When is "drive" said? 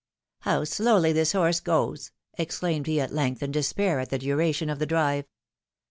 4.87-5.25